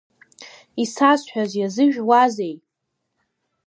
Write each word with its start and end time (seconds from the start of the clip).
Исазҳәаз 0.83 1.51
иазыжәуазеи? 1.57 2.53